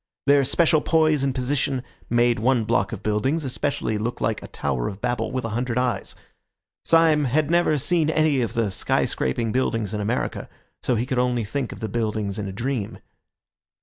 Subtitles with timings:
[0.25, 4.87] Their special poise and position made one block of buildings especially look like a Tower
[4.87, 6.15] of Babel with a hundred eyes.
[6.83, 10.49] Syme had never seen any of the sky scraping buildings in America,
[10.81, 12.97] so he could only think of the buildings in a dream.